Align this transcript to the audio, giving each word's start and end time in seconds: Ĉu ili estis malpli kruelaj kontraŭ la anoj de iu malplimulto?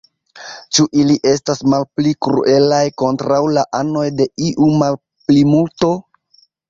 Ĉu 0.77 0.83
ili 1.01 1.17
estis 1.31 1.59
malpli 1.73 2.13
kruelaj 2.27 2.81
kontraŭ 3.03 3.39
la 3.59 3.67
anoj 3.81 4.07
de 4.23 4.27
iu 4.49 4.71
malplimulto? 4.81 5.93